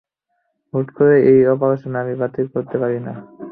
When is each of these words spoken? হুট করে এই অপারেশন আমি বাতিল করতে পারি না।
হুট 0.73 0.87
করে 0.97 1.15
এই 1.31 1.39
অপারেশন 1.53 1.93
আমি 1.95 2.13
বাতিল 2.21 2.45
করতে 2.53 2.75
পারি 2.77 2.99
না। 3.07 3.13